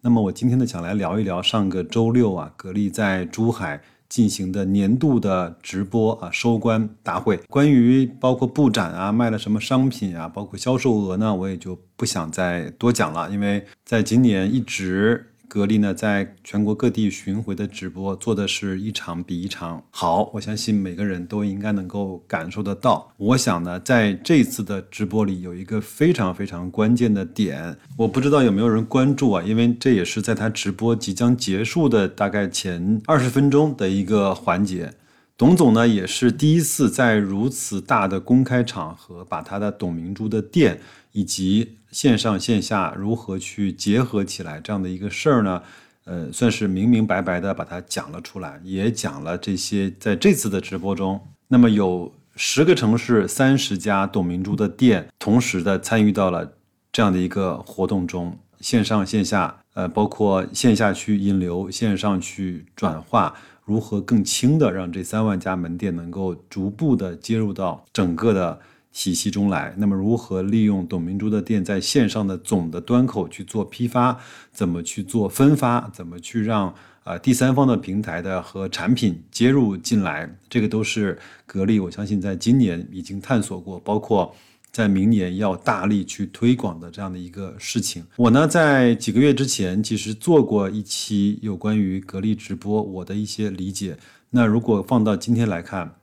[0.00, 7.36] 那么我今天呢，想来聊一聊上个周六啊，格力在珠海进行的年度的直播啊收官大会。
[7.48, 15.24] 关于包括布展啊，卖了什么商品啊，包括销售额呢，我也就不想再多讲了，因为在今年一直。
[15.48, 23.10] 格力呢，在全国各地巡回的直播做的是一场比一场好，我相信每个人都应该能够感受得到。
[23.16, 29.42] 我想呢，在这次的直播里有一个非常非常关键的点，我不知道有没有人关注啊？
[29.42, 34.92] 因为这也是在他直播即将结束的大概前二十分钟的一个环节。
[35.38, 40.80] 董总呢，也是第一次在如此大的公开场合把他的董明珠的店
[41.18, 41.74] 以及。
[41.90, 45.62] 线上线下如何去结合起来这样的一个事儿呢？
[46.04, 49.90] 呃，算是明明白白的把它讲了出来，也讲了这些。
[49.98, 56.52] 在这次的直播中，那么有十个城市、三十家董明珠的店同时的参与到了
[56.92, 68.60] 这样的一个活动中，线上线下，呃，包括线下去引流，线上去转化，如何更轻的让这三万家门店能够逐步的接入到整个的。
[69.00, 74.18] 体系中来，那么如何利用董明珠的店在线上的总的端口去做批发？
[74.50, 75.88] 怎么去做分发？
[75.90, 76.74] 怎么去让
[77.04, 80.28] 啊第三方的平台的和产品接入进来？
[80.50, 84.34] 这个都是格力，我相信在今年已经探索过，包括
[84.72, 88.04] 在明年要大力去推广的这样的一个事情。
[88.16, 93.96] 我呢，在几个月之前其实做过一期有关于格力直播我的一些理解。
[94.30, 95.97] 那如果放到今天来看。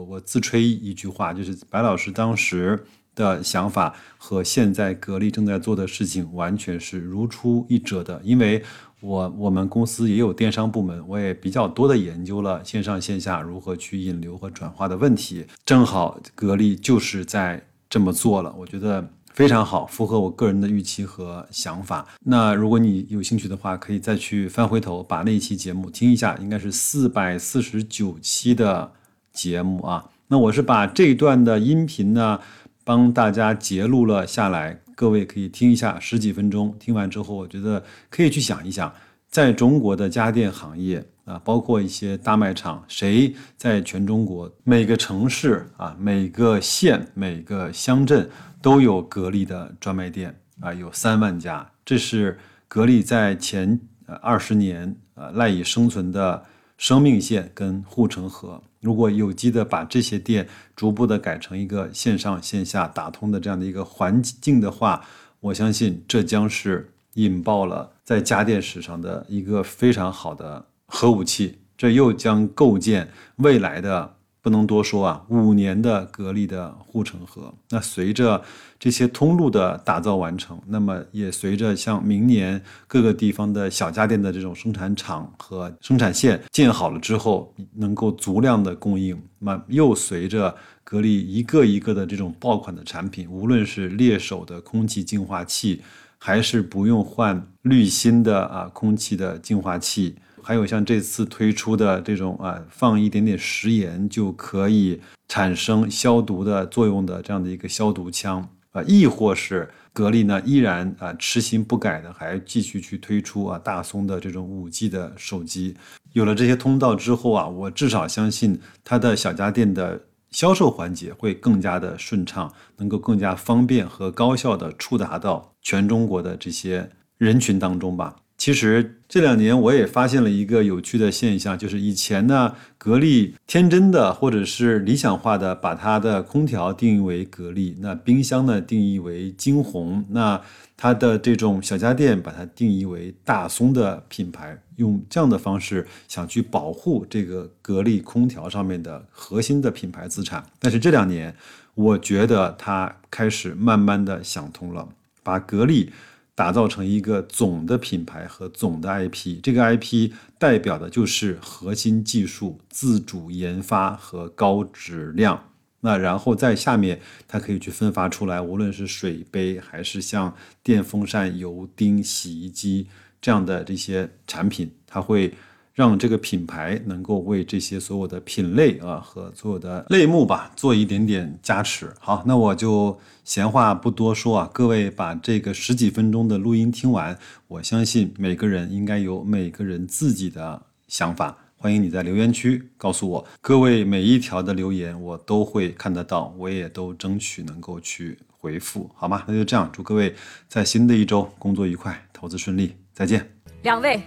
[0.00, 2.82] 我我自吹一句话，就是白老师当时
[3.14, 8.20] 的想法和现在格力正在做的事情完全是如出一辙的。
[8.24, 8.62] 因为
[9.00, 15.44] 我我们公司也有电商部门，我也比较多的研究了线上线下如何去引流和转化的问题。
[15.66, 22.06] 正好格力就是在这么做了，我觉得非常好，符合我个人的预期和想法。
[22.24, 28.92] 那如果你有兴趣的话，可以再去翻回头把那一期节目听一下，应该是四百四十九期的。
[29.32, 32.40] 节目啊，那我是把这段的音频呢，
[32.84, 36.74] 帮大家截录了下来，各位可以听一下，十几分钟。
[36.78, 38.92] 听完之后，我觉得可以去想一想，
[39.28, 48.28] 在中国的家电行业啊，包括一些大卖场，谁在全中国每个城市啊、每个县、每个乡镇
[48.60, 52.38] 都有格力的专卖店啊，有三万家，这是
[52.68, 53.78] 格力在前
[54.20, 56.42] 二十年呃赖以生存的
[56.80, 58.62] 生命线跟护城河。
[58.80, 65.04] 如果有机的把这些店逐步的改成一个线上线下打通的这样的一个环境的话，
[65.40, 74.16] 我相信这将是引爆了在家电史上的一个非常好的核武器，这又将构建未来的。
[74.42, 77.52] 不能多说啊，五年的格力的护城河。
[77.70, 78.42] 那随着
[78.78, 95.82] 这些通路的打造完成，那么也随着像明年各个地方的小家电的这种生产厂和生产线建好了之后，能够足量的供应，那又随着格力一个一个的这种爆款的产品，无论是猎手的空气净化器，
[96.16, 100.16] 还是不用换滤芯的啊空气的净化器。
[100.42, 115.76] 还有像这次推出的这种啊，放一点点食盐就可以产生消毒的作用的这样的一个消毒枪啊，亦或是格力呢依然啊痴心不改的，还继续去推出啊大松的这种五 G 的手机。
[116.12, 128.16] 有了这些通道之后啊，我至少相信它的小家电的销售环节会更加的顺畅，能够更加方便和高效的触达到全中国的这些人群当中吧。
[128.40, 140.40] 其实这两年我也发现了一个有趣的现象，就是以前呢，格力天真的或者是理想化的把它的空调定义为格力，那冰箱呢定义为金鸿，那
[140.74, 150.42] 它的这种小家电把它定义为大松的品牌，用这样的方式想去保护这个格力空调上面的核心的品牌资产。
[150.58, 151.36] 但是这两年，
[151.74, 154.88] 我觉得它开始慢慢的想通了，
[155.22, 155.92] 把格力。
[156.40, 165.50] 打造成一个总的品牌和总的 IP，这个 IP 代表的就是核心技术、自主研发和高质量。
[165.82, 166.98] 那然后在下面，
[167.28, 172.86] 它可以去分发出来，无论是水杯还是像电风扇、油汀、洗衣机
[173.20, 175.34] 这样的这些产品，它会
[175.80, 181.90] 让这个品牌能够为这些所有的品类啊和所有的类目吧做一点点加持。
[181.98, 187.18] 好，那我就闲话不多说啊，各位把这个十几分钟的录音听完，
[187.48, 191.34] 我相信每个人应该有每个人自己的想法。
[191.56, 199.24] 欢迎你在留言区告诉我，各位每一条的留言我都会看得到，我也都争取能够去回复，好吗？
[199.26, 200.14] 那就这样，祝各位
[200.46, 203.26] 在新的一周工作愉快，投资顺利，再见。
[203.62, 203.98] 两位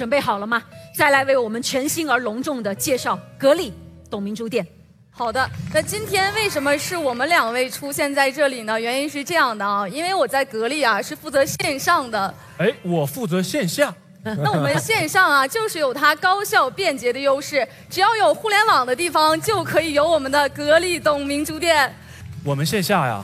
[0.00, 0.62] 准备好了吗？
[0.96, 3.70] 再来为我们全新而隆重的介绍格力
[4.08, 4.66] 董明珠店。
[5.10, 8.80] 好的，那今天为什么是我们两位出现在这里呢？
[8.80, 13.94] 原因是这样的啊，因为我在格力啊是负责线上的，哎，我负责线下。
[14.24, 21.94] 那我们线上啊，就是有它高效便捷的优势，只要有互联网的地方，就可以有我们的格力董明珠店。
[22.42, 23.22] 我们线下呀，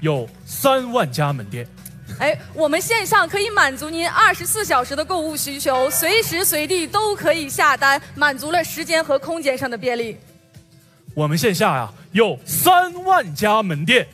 [0.00, 1.68] 有三万家门店。
[2.20, 10.18] 哎，我们线上可以满足您二十四小时的购物需求，随时随地都可以下单，满足了时间和空间上的便利。
[11.14, 14.06] 我们线下呀有三万家门店，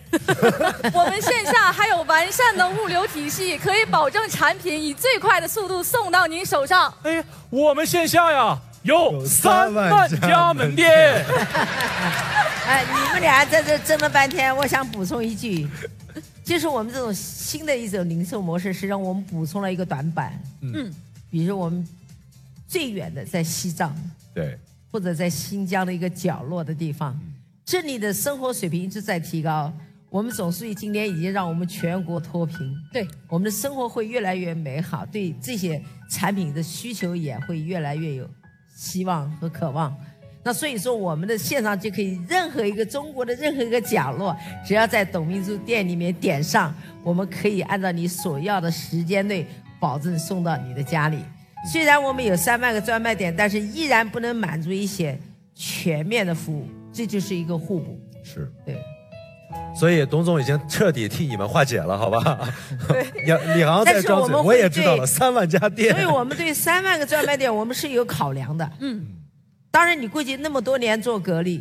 [0.95, 6.93] 我们线下还有完善的物流体系，可以保证产品以最快的速度送到您手上。
[7.03, 10.91] 哎，我们线下呀有三万家门店。
[12.67, 15.69] 哎，你们俩在这争了半天，我想补充一句，
[16.45, 20.39] 就是我们这种新的一种零售模式，是让我们补充了一个短板。
[20.61, 20.93] 嗯，
[21.31, 21.85] 比如我们
[22.69, 23.97] 最远的在西藏。
[24.33, 24.57] 对。
[24.93, 27.21] 或者在新疆的一个角落的地方，
[27.65, 29.73] 这里的生活水平一直在提高。
[30.09, 38.31] 我们总书记今年已经让我们全国脱贫，对我们的生活会越来越美好，对这些产品的需求也会越来越有
[38.77, 39.93] 希望和渴望。
[40.45, 49.47] 那所以说，我们的线上就可以任何一个中国的任何一个角落，只要在董明珠店里面点上，我们可以按照你所要的时间内，
[49.81, 51.19] 保证送到你的家里。
[51.73, 55.19] 虽然我们有三万个专卖店，但是依然不能满足一些
[55.55, 57.99] 全面的服务，这就是一个互补。
[58.23, 58.77] 是对，
[59.75, 62.39] 所以董总已经彻底替你们化解了，好吧？
[62.87, 65.95] 对，李李航在张嘴，我也知道了，三万家店。
[65.95, 68.71] 所以我们对三万个专卖店，我们是有考量的。
[68.81, 69.07] 嗯，
[69.75, 71.61] 当然你过去那么多年做格力，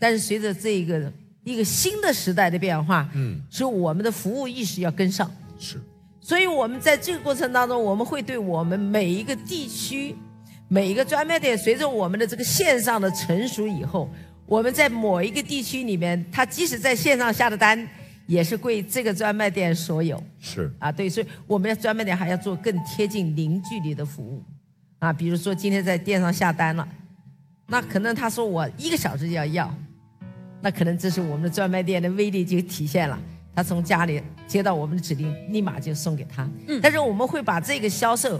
[0.00, 1.12] 但是随着这个
[1.44, 5.30] 一个新的时代的变化，嗯，所以我们的服务意识要跟上。
[5.56, 5.80] 是。
[6.20, 10.16] 所以，我们在这个过程当中，我们会对我们每一个地区、
[10.66, 14.10] 每一个专卖店，随着我们的这个线上的成熟以后，
[14.44, 17.88] 我们在某一个地区里面，他即使在线上下的单，
[18.26, 20.20] 也是归这个专卖店所有。
[20.40, 24.42] 是啊，对，所以我们要专卖店还要做更贴近零距离的服务
[24.98, 25.12] 啊。
[25.12, 26.88] 比如说，今天在店上下单了，
[27.66, 29.74] 那可能他说我一个小时就要要，
[30.60, 33.18] 那可能这是我们的专卖店的威力就体现了。
[33.54, 36.48] 他从家里接到我们的指令，立马就送给他。
[36.68, 38.38] 嗯，但是我们会把这个销售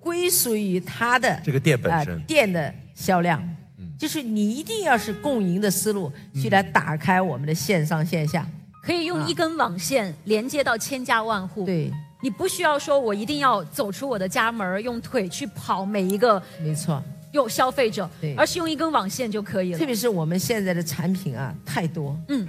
[0.00, 3.40] 归属于他的这个店本身店的销量。
[3.78, 8.44] 嗯，就是你一定要是共赢的思路去来打开我们的线上线下，
[8.82, 11.64] 可以用一根网线连接到千家万户。
[11.64, 16.42] 对，你不需要说我一定要走出我的家门，用腿去跑每一个。
[16.60, 17.00] 没错，
[17.36, 19.78] 用消费者，而是用一根网线就可以了。
[19.78, 22.18] 特别是我们现在的产品啊，太多。
[22.28, 22.48] 嗯。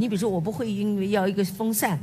[0.00, 1.98] 你比如说，我不会因为要一个风扇，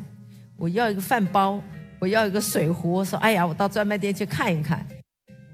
[0.57, 1.61] 我要一个饭包，
[1.97, 4.85] 我要一个水壶，说哎呀，我到专卖店去看一看。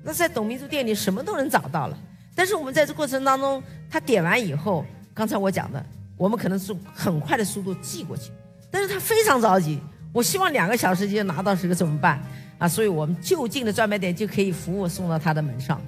[0.04, 1.96] 那在董明珠店里什么都能找到了。
[2.34, 5.86] 但是我们在这过程当中，他点完以后，刚才我讲的，
[6.17, 8.32] 我们可能是很快的速度寄过去，
[8.72, 9.79] 但是他非常着急，
[10.12, 12.20] 我希望两个小时就拿到这个怎么办？
[12.58, 15.79] 啊，所以我们就近的专卖店就可以服务送到他的门上。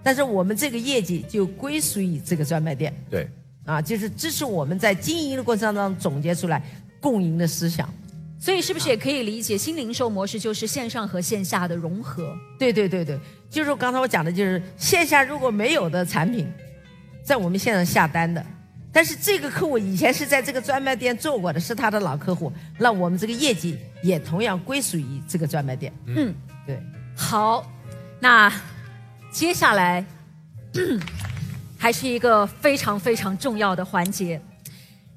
[0.00, 0.02] 嗯。
[0.02, 2.92] 但是我们这个业绩就归属于这个专卖店。
[3.10, 3.28] 对。
[3.66, 6.60] 啊，就是这是我们在经营的过程当中总结出来
[6.98, 7.88] 共赢的思想，
[8.40, 12.34] 所以是不是也可以理解新零售模式就是线上和线下的融合？
[12.58, 16.50] 对对对对，就是刚才我讲的，就是线下如果没有的产品，
[17.22, 18.44] 在我们线上下单的，
[18.90, 25.92] 但是这个客户以前是在这个专卖店做过的，是他的老客户，那我们这个业绩也同样归属于这个专卖店。
[26.06, 26.34] 嗯，
[26.66, 26.80] 对。
[27.14, 27.70] 好，
[28.18, 28.50] 那
[29.30, 30.04] 接下来。
[31.76, 34.40] 还是一个非常非常重要的环节，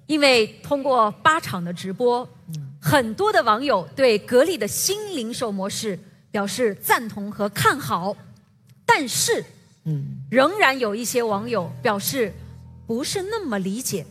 [0.08, 2.28] 因为通过八场的直播，
[2.82, 6.00] 很多的网友对格力的新零售模式
[6.32, 8.16] 表示赞同和看好，
[8.86, 9.44] 但是，
[9.84, 12.34] 嗯，仍然有一些网友表示
[12.88, 14.06] 不是那么理解，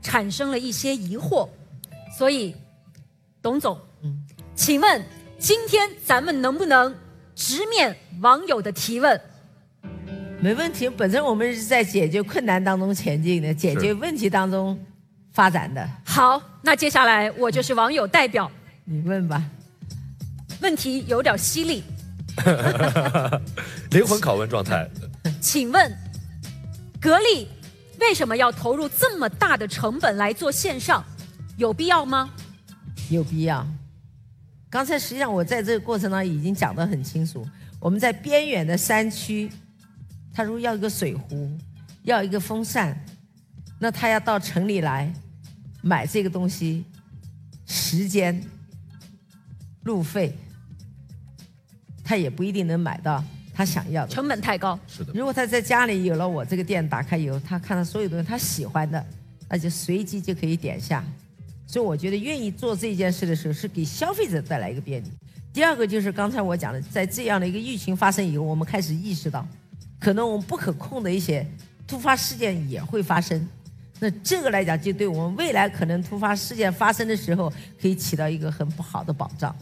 [0.00, 1.46] 产生了一些疑惑，
[2.16, 2.56] 所以，
[3.42, 4.24] 董总，嗯，
[4.56, 5.04] 请问
[5.38, 6.92] 今天咱们能不能
[7.34, 9.20] 直面网友的提问？
[10.40, 14.78] 没问题，本身我们是在解决困难当中前进的，解决问题当中
[15.32, 15.88] 发展的。
[16.04, 18.50] 好，那接下来我就是网友代表，
[18.84, 19.42] 你问吧。
[20.60, 21.82] 问题有点犀利，
[23.90, 24.88] 灵魂拷问状态。
[25.40, 25.98] 请问，
[27.00, 27.48] 格力
[28.00, 31.02] 为什么要投入这么大的成本来做线上？
[31.56, 32.30] 有必要吗？
[33.10, 33.66] 有必要。
[34.74, 37.46] 刚才实际上我在这个过程当中已经讲得很清楚，
[37.78, 39.48] 我们在边远的山区，
[40.32, 41.48] 他如果要一个水壶，
[42.02, 43.00] 要一个风扇，
[43.78, 45.08] 那他要到城里来
[45.80, 46.84] 买这个东西，
[47.66, 48.42] 时间、
[49.84, 50.36] 路费，
[52.02, 53.22] 他也不一定能买到
[53.54, 54.12] 他想要的。
[54.12, 54.76] 成本太高。
[54.88, 59.06] 是的，如果他在家里有了我这个店打开以后，他看到所有东西他喜欢的，
[59.48, 61.04] 那就随机就可以点下。
[61.66, 65.08] 所以我觉得愿意做这件事的时候，是给消费者带来一个便利。
[65.52, 69.46] 第二个就是刚才我讲的，在这样的一个疫情发生以后，我们开始意识到，
[70.00, 71.46] 可能我们不可控的一些
[71.86, 73.48] 突发事件也会发生。
[74.00, 79.54] 那这个来讲，就对我们未来可能突发事件发生的时候，可以起到一个很不好的保障。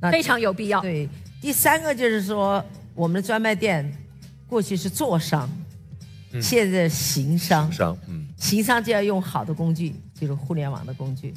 [0.00, 0.80] 那非常有必要。
[0.80, 1.08] 对，
[1.40, 2.64] 第三个就是说，
[2.94, 3.92] 我们的专卖店
[4.48, 5.48] 过去是做商，
[6.40, 11.34] 现在行商，商，嗯，行商就要用好的工具，就是互联网的工具。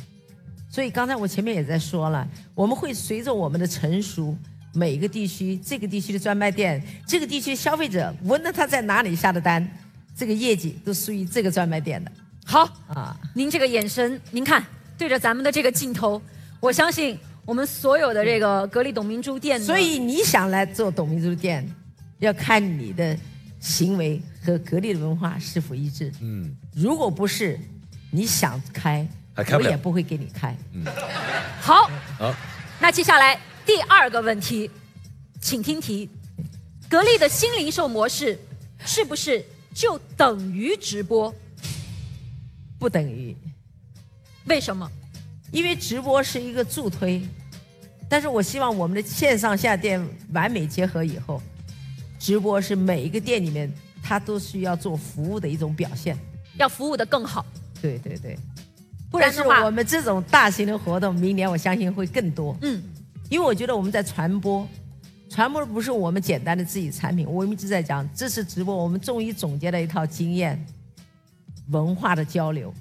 [0.70, 4.36] 所以刚才我前面也在说了，我们会随着我们的成熟，
[4.74, 9.66] 每一个地区这个地区的专卖店，这个地区的消费者，无论他在哪里下的单，
[10.16, 12.12] 这个业绩都属于这个专卖店的。
[12.46, 13.18] 好，啊。
[13.34, 14.66] 您这个眼神，您看
[14.98, 16.22] 对着咱们的这个镜头，
[16.60, 21.66] 我相信我们所有的这个格力董明珠店，所以你想来做董明珠店，
[22.20, 23.18] 要看你的
[23.66, 26.12] 行为和格力的文化是否一致。
[26.22, 27.60] 嗯，如果不是，
[28.12, 30.56] 你想开，还开我也不会给你开。
[31.60, 32.36] 好，好，
[32.80, 34.70] 那接下来第二个问题，
[35.42, 36.08] 请听题：
[36.88, 38.40] 格力的新零售模式
[38.86, 39.44] 是不是
[39.74, 41.34] 就等于直播？
[42.78, 43.36] 不等于，
[44.46, 44.88] 为什么？
[45.52, 47.20] 因为直播是一个助推，
[48.08, 51.42] 但是我希望我们的线上下店完美结合以后，
[52.26, 56.18] 直播是每一个店里面它都需要做服务的一种表现。
[56.58, 57.46] 要服务的更好，
[57.80, 58.36] 对对对，
[59.12, 62.58] 不然的话我，们这种大型的活动，明年我相信会更多。
[62.64, 62.82] 嗯，
[63.30, 64.68] 因为我觉得我们在传播，
[65.30, 70.66] 传播的不是我们简单的自己产品，我们一直在讲这次直播，我们终于总结了一套经验，
[71.70, 72.74] 文化的交流，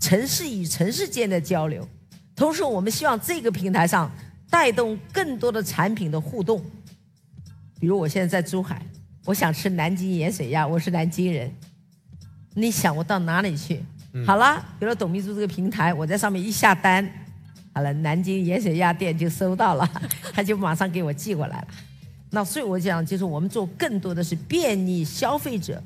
[0.00, 1.86] 城市与城市间的交流，
[2.34, 4.10] 同时我们希望这个平台上
[4.48, 6.64] 带动更多的产品的互动。
[7.84, 8.80] 比如我现在在珠海，
[9.26, 11.52] 我想吃南京盐水鸭，我是南京人，
[12.54, 13.78] 你想我到哪里去？
[14.26, 17.06] 好了，有了董秘书这个平台，我在上面一下单，
[17.74, 19.86] 好了，南京盐水鸭店就收到了，
[20.32, 21.68] 他就马上给我寄过来了。
[22.30, 25.82] 那所以我讲，就是我们做更多的是便利消费者，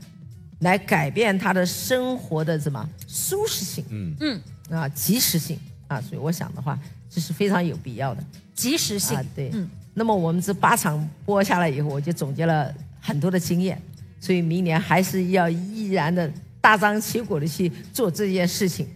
[0.61, 4.40] 来改变他的生活的什么舒适性，嗯嗯，
[4.71, 6.78] 啊，及时性啊，所以我想的话，
[7.11, 8.23] 这是非常有必要的。
[8.55, 13.81] 及时性啊，，对，嗯，那么我们这八场播下来以后，我就总结了很多的经验，
[14.21, 18.87] 所以明年还是要依然的大张旗鼓的去做这件事情，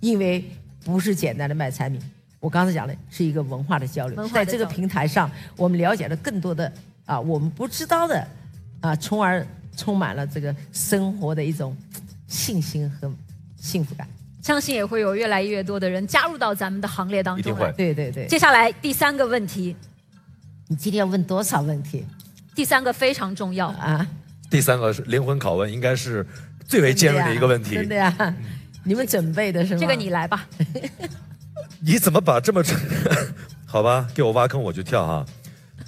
[0.00, 0.44] 因为
[0.84, 2.02] 不是简单的卖产品。
[2.40, 6.72] 我刚才讲的是一个文化的交流，在这个平台上，我们了解了更多的
[7.06, 8.28] 啊我们不知道的
[8.80, 9.46] 啊，从而
[9.76, 11.76] 充满了这个生活的一种
[12.26, 13.12] 信心和
[13.56, 14.06] 幸福感。
[14.40, 17.72] 相信也会有越来越多的人加入到咱们的行列当中来一定会。
[17.76, 19.76] 对对对，接下来第三个问题，
[20.68, 22.04] 你今天要问多少问题
[22.54, 24.06] 第三个非常重要，啊？
[24.50, 26.26] 第三个是灵魂拷问，应该是
[26.66, 27.74] 最为尖锐的一个问题。
[27.74, 28.34] 真的呀，
[28.84, 29.80] 你们准备的是吗？
[29.80, 30.46] 这个你来吧。
[31.80, 32.62] 你怎么把这么
[33.64, 34.08] 好吧？
[34.14, 35.24] 给我挖坑我就跳哈，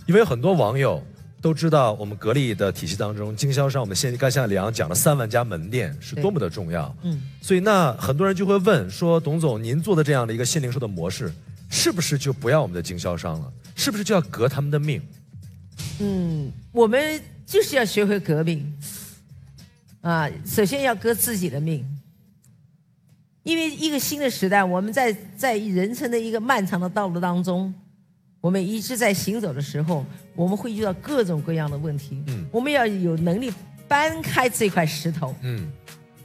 [0.06, 1.02] 因为很多网友
[1.42, 11.30] 都知道我们格力的体系当中，经销商我们现在刚才李阳讲了三万家门店是多么的重要，嗯，所以那很多人就会问说，董总您做的这样的一个新零售的模式，
[11.68, 13.52] 是不是就不要我们的经销商了？
[13.80, 15.00] 是不是就要革他们的命？
[16.00, 18.70] 嗯，我们就是要学会革命
[20.02, 20.28] 啊！
[20.44, 21.82] 首先要革自己的命，
[23.42, 27.72] 因为一个新的时代，我们在在人生的一个漫长的道路当中，
[28.42, 30.04] 我们一直在行走的时候，
[30.36, 32.22] 我们会遇到各种各样的问题。
[32.26, 33.50] 嗯我们要有能力
[33.88, 35.72] 搬开这块石头，嗯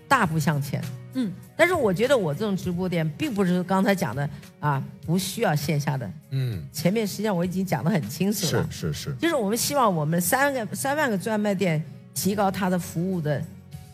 [0.10, 0.84] 大步向前。
[1.18, 4.30] 嗯，但是我觉得我这种直播店，并不是刚才讲的
[4.60, 6.12] 啊，不需要线下的。
[6.32, 8.92] 嗯，前面实际上我已经讲得很清楚了是。
[8.92, 11.82] 是是，就是我们希望我们三个三万个专卖店
[12.14, 13.42] 提高它的服务的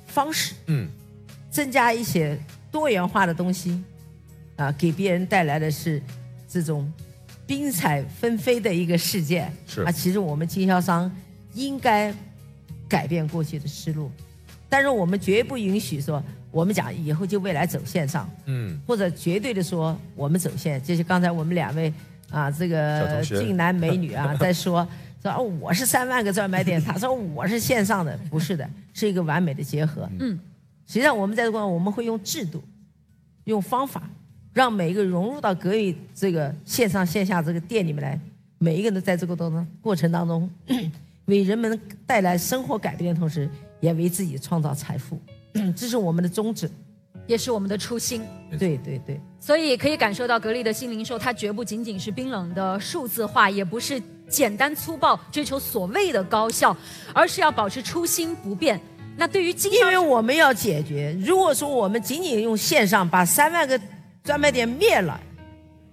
[0.08, 0.90] 方式，嗯
[1.52, 2.38] 增加一些
[2.72, 3.84] 多元化的东西，
[4.56, 6.02] 啊，给别人带来的是
[6.50, 6.92] 这种
[7.46, 9.48] 宾彩纷飞的一个世界。
[9.68, 11.12] 是啊，其实我们经销商
[11.54, 12.12] 应该
[12.90, 14.10] 改变过去的思路，
[14.68, 18.80] 但是我们绝不允许说我们讲以后就未来走线上，嗯。
[18.86, 21.92] 或者绝对的说我们走线，就是刚才我们两位
[22.30, 24.88] 啊，这个俊男美女啊， 在说
[25.22, 30.10] 说哦我是三万个专卖店， 他说我是线上的，不是的，是一个完美的结合。
[30.20, 30.38] 嗯，
[30.86, 32.62] 实际上我们在这块我们会用制度，
[33.46, 34.10] 用方法，
[34.54, 38.20] 让每一个融入到格力这个线上线下这个店里面来，
[38.58, 40.50] 每一个人都在这个当中过程当中，
[41.26, 45.20] 为人们带来生活改变的同时，也为自己创造财富，
[45.76, 46.70] 这是我们的宗旨。
[47.28, 48.24] 也是我们的初心。
[48.60, 56.76] 对对对，所以可以感受到格力的新零售，它绝不仅仅是冰冷的数字化，也不是简单粗暴追求所谓的高效，
[57.14, 58.82] 而是要保持初心不变。
[59.16, 63.80] 那对于经销因为我们要解决，如果说我们仅仅用线上把三万个
[64.24, 65.18] 专卖店灭了，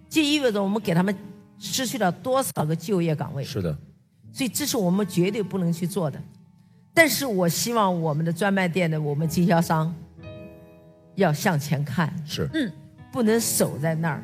[0.08, 1.14] 就意味着我们给他们
[1.58, 3.44] 失去了多少个就业岗位。
[3.44, 3.76] 是的，
[4.32, 6.20] 所以这是我们绝对不能去做的。
[6.98, 9.94] 但是我希望我们的专卖店的我们经销商
[11.14, 12.72] 要向前看，是，嗯，
[13.12, 14.22] 不能守在那儿，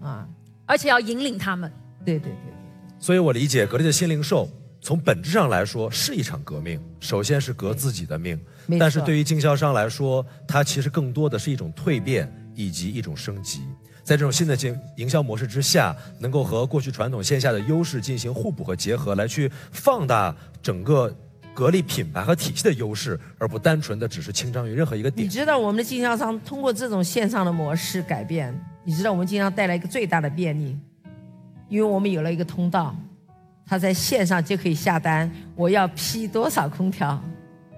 [0.00, 0.28] 啊，
[0.66, 1.72] 而且要引领他们。
[2.04, 2.52] 对对对，
[2.98, 4.48] 所以我理解格力的新零售，
[4.80, 6.82] 从本质上来说是一场革命。
[6.98, 8.36] 首先是革自己的命，
[8.80, 13.60] 但是对于经销商来说，它其实更多的是一种蜕变以及一种升级。
[14.02, 21.14] 在这种新的经营销模式之下，能够和过去传统线下的优势进行互补和结合，来去放大整个
[21.54, 25.26] 格力品牌和体系的优势，而不单纯的只是倾张于任何一个点。
[25.26, 30.78] 你知道我们的经销商通过这种线上的模式改变，你知道我们经销商带来一个最大的便利，
[31.68, 32.94] 因为我们有了一个通道，
[33.66, 37.20] 他在线上就可以下单，我要批多少空调，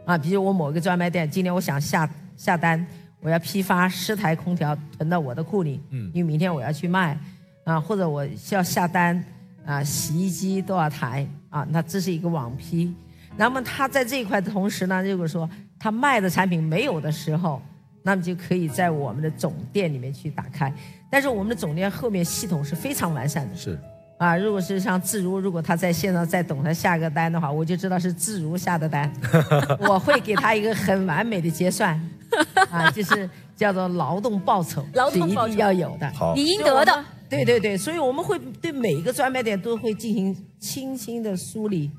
[0.04, 2.86] 啊，比如我某个专卖店，今天我想下下单，
[3.20, 7.18] 我要批发十台空调囤到我的库里，嗯因为明天我要去卖，
[7.64, 9.24] 啊，或者我需要下单，
[9.64, 12.94] 啊，洗衣机多少台，啊，那这是一个网批。
[13.36, 17.60] 那么他在这一块的同时呢，如果说他卖的产品没有的时候，
[18.02, 20.72] 那么就可以在我们的总店里面去打开。
[21.10, 23.78] 但是我们的总店后面系统是非常完善的是，
[24.18, 24.36] 啊。
[24.36, 29.12] 如果是像自如，如果他在线上再等他下个单的话，我就知道是自如下的单，
[29.80, 32.00] 我会给他一个很完美的结算
[32.70, 36.10] 啊，就是叫做劳动报酬，劳动报酬是一定要有的。
[36.12, 37.04] 好你，应得的。
[37.28, 41.90] 对对对，所以我们会对每一个专卖店都会进行清新的梳理，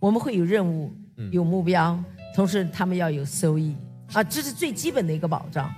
[0.00, 0.90] 我们会有任务、
[1.30, 1.96] 有目标，
[2.34, 3.76] 同时他们要有收益。
[4.12, 5.72] 啊，这是最基本的一个保障，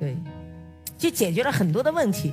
[0.00, 0.16] 对，
[0.96, 2.32] 就解决了很多的问题。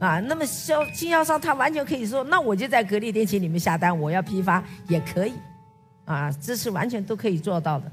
[0.00, 0.18] 啊。
[0.18, 5.34] 那么销经销商他完全可以说，那我就在格力电器里面下单，我要批发也可以，
[6.06, 7.92] 啊，这是完全都可以做到的。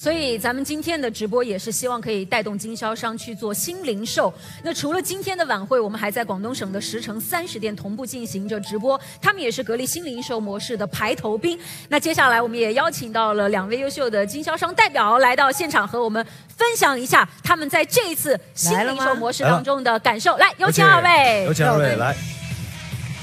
[0.00, 4.32] 所以咱们今天的直播也是希望可以带动经销商去做新零售。
[4.62, 11.58] 那除了今天的晚会，我们还在广东省的十城三十店同步进行着直播，他们也是格力新零售模式的排头兵。
[11.88, 16.24] 那接下来我们也邀请到了两位优秀的经销商代表来到现场，和我们
[16.56, 20.36] 分享一下他们在这一次新零售模式当中的感受。
[20.36, 21.42] 来，有请二位。
[21.42, 22.14] 有请二位来，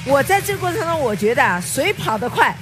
[0.06, 2.54] 我在这个过程中，我觉得啊，谁跑得快，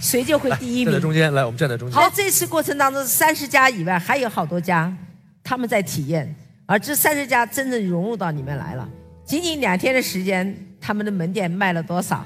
[0.00, 1.00] 谁就会第一名站在。
[1.00, 2.00] 中间，来，我们站在中间。
[2.00, 4.94] 好这次过程当中，三十家以外还有好多家，
[5.42, 6.34] 他们在体验，
[6.66, 8.88] 而这三十家真正融入到里面来了。
[9.24, 12.24] 仅仅两天的时间，他们的门店卖了多少？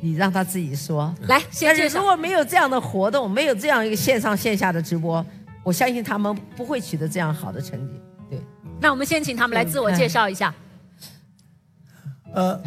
[0.00, 1.14] 你让他自己说。
[1.28, 1.88] 来，先介绍。
[1.88, 5.24] 但是如果没有这样的活动，没有这样一个线上线下的直播，
[5.62, 7.94] 我相信他们不会取得这样好的成绩。
[8.28, 8.40] 对，
[8.80, 10.52] 那我们先请他们来自我介绍一下。
[12.34, 12.60] 呃，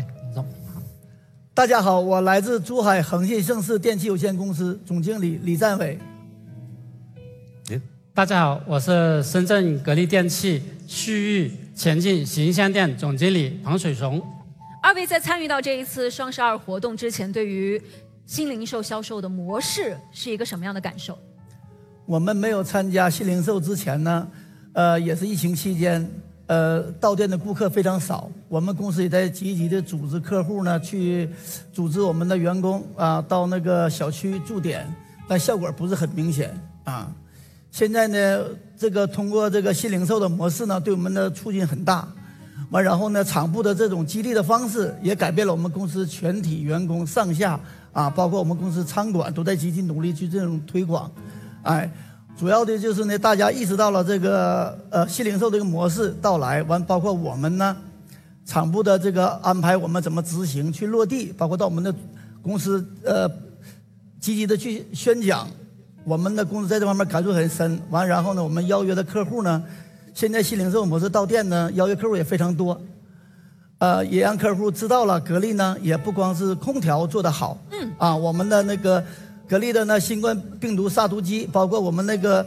[1.56, 5.98] 大家好，我来自珠海恒信盛世电器有限公司总经理李占伟。
[8.14, 14.22] 大家好，我是深圳格力电器区域前进形象店总经理庞水松。
[14.84, 17.82] 二位在参与到这一次双十二活动之前，对于
[18.26, 21.18] 新零售销售的模式是一个什么样的感受？
[22.06, 24.28] 我们没有参加新零售之前呢，
[24.74, 26.06] 呃，也是疫情期间，
[26.48, 28.30] 呃，到店的顾客非常少。
[28.48, 31.30] 我们公司也在积极的组织客户呢，去
[31.74, 34.86] 组织我们的员工啊，到那个小区驻点，
[35.28, 37.12] 但效果不是很明显啊。
[37.72, 38.46] 现在呢，
[38.78, 42.08] 这个通过这个新零售的模式呢，对我们的促进很大。
[42.72, 47.60] 完，然后呢，厂部的这种激励的方式也改变了我们公司全体员工上下
[47.92, 51.12] 啊，包括我们公司仓管都在积极努力去这种推广。
[51.64, 51.90] 哎，
[52.38, 57.76] 主要的就是呢，大家意识到了这个呃新零售这个模式到来，完包括我们呢，
[58.46, 61.96] 厂部的这个安排，我们怎么执行去落地，包括到我们的
[62.42, 63.26] 公司呃
[64.20, 65.48] 积极的去宣讲，
[66.04, 67.80] 我们的公司在这方面感触很深。
[67.90, 69.64] 完，然后呢，我们邀约的客户呢，
[70.14, 72.80] 现在新零售模式到店呢，邀约客户也非常多。
[73.78, 79.04] 呃，也让客户知道了，格力呢也不光是空调做得好，嗯，啊，我们的那个
[79.48, 82.46] 格力的呢新冠病毒杀毒机，包括我们那个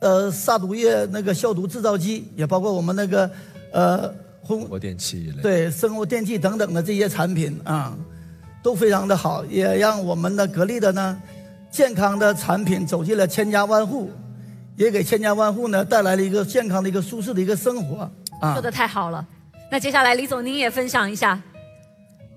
[0.00, 3.30] 呃杀毒液那个消毒制造机，也包括我们那个
[3.72, 4.14] 呃
[4.46, 5.42] 烘活电器类。
[5.42, 7.96] 对生物电器等等的这些产品啊，
[8.62, 11.20] 都非常的好，也让我们的格力的呢
[11.70, 14.10] 健康的产品走进了千家万户，
[14.76, 18.62] 也给千家万户呢带来了一个健康的一个舒适的一个生活啊说。
[18.62, 19.26] 的太好了。
[19.70, 21.38] 那接下来李总您也分享一下。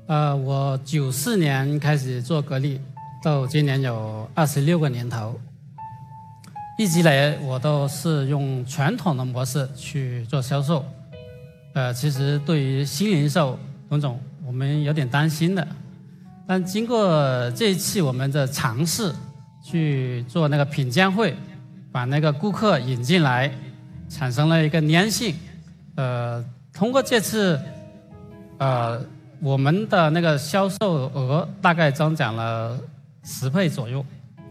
[0.07, 2.81] 呃，我九四年开始做格力，
[3.23, 5.39] 到今年有二十六个年头。
[6.77, 10.83] 一直以来我都是用传统的模式去做销售。
[11.73, 15.65] 呃，其实对于新零售，董总我们有点担心的。
[16.47, 19.13] 但经过这一次我们的尝试，
[19.63, 21.35] 去做那个品鉴会，
[21.91, 23.53] 把那个顾客引进来，
[24.09, 25.35] 产生了一个粘性。
[25.95, 27.59] 呃，通过这次，
[28.57, 28.99] 呃，
[29.39, 32.77] 我们的那个销售额大概增长了
[33.23, 34.05] 十倍左右，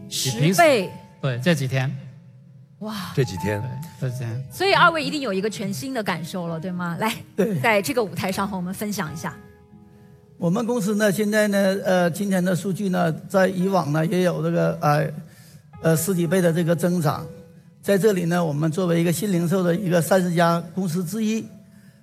[0.09, 0.89] 十倍，
[1.21, 1.93] 对，这几天，
[2.79, 3.11] 哇！
[3.15, 4.43] 这几天对，这几天。
[4.51, 6.97] 所以二位一定有一个全新的感受了，对吗？
[6.99, 9.35] 来，对在这个舞台上和我们分享一下。
[10.37, 15.07] 我们公司呢，现在呢，呃，今年的数据呢，在以往呢也有这个呃
[15.81, 17.27] 呃十几倍的这个增长，
[17.81, 21.45] 在这里呢，我们作为一个新零售的一个三十家公司之一，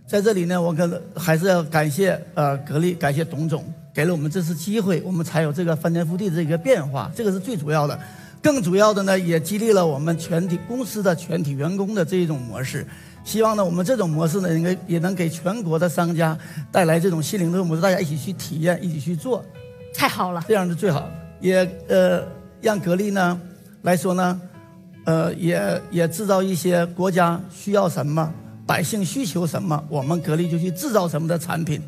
[0.07, 3.64] 在这里呢，我可能还是要感谢呃格力，感谢董总
[3.98, 7.98] 给了我们这次机会，我们才有这个翻天覆地的这个变化，这个是最主要的。
[8.40, 12.87] 更主要的呢，也激励了我们全体公司的全体员工的这一种模式。
[13.24, 16.38] 希望呢，我们这种模式呢，应该也能给全国的商家
[16.70, 19.44] 带来这种新零售模式，大家一起去体验，一起去做，
[19.92, 21.12] 太好了，这样是最好的。
[21.40, 22.22] 也呃，
[22.61, 23.40] 让格力呢
[23.82, 24.40] 来说呢，
[25.06, 28.32] 呃，也也制造一些国家需要什么，
[28.64, 31.82] 百姓需求什么，我们格力就去制造什么的产品，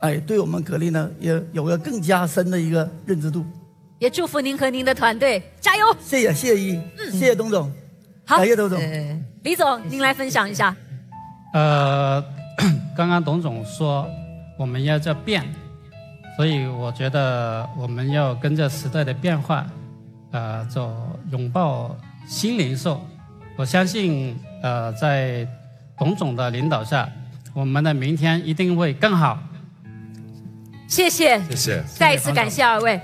[0.00, 3.44] 哎，对我们格力呢也有个更加深的一个认知度。
[3.98, 5.84] 也祝福您和您的团队加油。
[6.00, 6.80] 谢谢谢谢一，
[7.10, 7.72] 谢谢董总，
[8.26, 8.78] 好感谢董总。
[9.42, 10.76] 李总，您来分享一下。
[11.54, 12.22] 呃，
[12.94, 14.06] 刚刚董总说
[14.58, 15.42] 我们要叫变，
[16.36, 19.66] 所以我觉得我们要跟着时代的变化，
[20.32, 20.94] 呃，走
[21.30, 21.96] 拥抱
[22.28, 23.00] 新零售。
[23.56, 25.48] 我相信，呃，在
[25.96, 27.08] 董总的领导下，
[27.54, 29.38] 我们的明天一定会更好。
[30.88, 31.82] 谢谢，谢谢。
[31.96, 33.00] 再一次感谢二位。